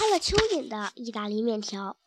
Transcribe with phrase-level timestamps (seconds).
[0.00, 1.98] 掺了蚯蚓的意大利面条。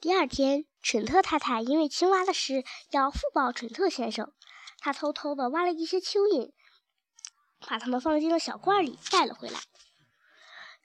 [0.00, 4.32] 第二天，蠢特太太因为青蛙的事要复报蠢特先生，
[4.78, 6.52] 她偷偷地挖了一些蚯蚓，
[7.66, 9.58] 把它们放进了小罐里带了回来。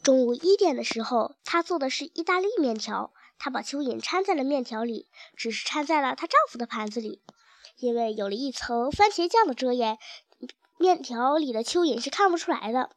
[0.02, 3.14] 中午一点的时候，她做的是意大利面条。
[3.38, 7.22] 她把蚯蚓掺在了面条里，只是掺在了她丈夫的盘子里，
[7.76, 10.00] 因为有了一层番茄酱的遮掩，
[10.80, 12.90] 面条里的蚯蚓是看不出来的。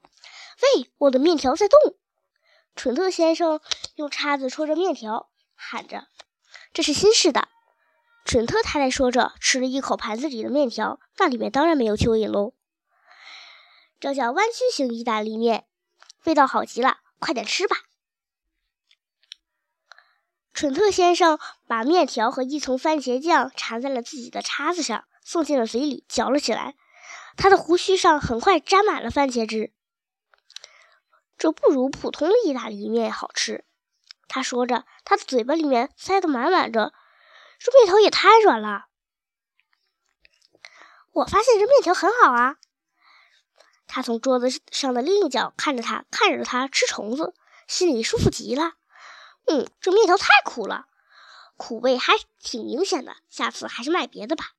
[0.63, 2.00] 喂，我的面条在动！
[2.75, 3.61] 蠢特先生
[3.97, 6.09] 用叉子戳着面条，喊着
[6.73, 7.49] ：“这是新式的。”
[8.25, 12.55] 蠢特太太说着，吃了一口盘子里的面条，那里面当然没有蚯蚓喽。
[13.99, 15.67] 这叫弯曲型意大利面，
[16.25, 17.77] 味道好极了，快点吃吧。
[20.55, 26.77] 蠢特先生把面条和一层番茄酱缠在了自己的叉子上，送进了嘴里，嚼了起来。
[27.37, 29.73] 他的胡须上很快沾满了番茄汁。
[31.41, 33.65] 这不如普通的意大利面好吃，
[34.29, 36.93] 他说着，他的嘴巴里面塞得满满的。
[37.59, 38.89] 这面条也太软了。
[41.13, 42.59] 我发现这面条很好啊。
[43.87, 47.33] 他从桌子上的另一角看着他，看着他吃虫子，
[47.67, 48.75] 心里舒服极了。
[49.47, 50.89] 嗯，这面条太苦了，
[51.57, 53.17] 苦味还挺明显的。
[53.31, 54.53] 下次还是买别的吧。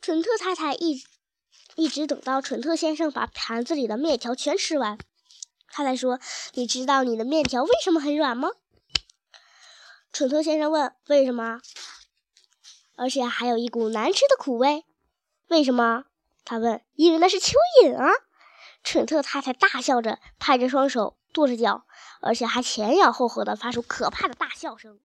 [0.00, 1.04] 蠢特太太一
[1.76, 4.98] 一直等到蠢特先生把盘子里的面条全吃完，
[5.72, 6.20] 他才说
[6.54, 8.50] ：“你知道你的面条为什么很软吗？”
[10.12, 11.60] 蠢特先生问：“为什么？
[12.96, 14.84] 而且还有一股难吃的苦味？
[15.48, 16.04] 为什么？”
[16.44, 18.10] 他问：“因为那是蚯蚓啊！”
[18.84, 21.86] 蠢特太太大笑着，拍着双手，跺着脚。
[22.20, 25.00] 而且还前仰后合的发出可怕的大笑声。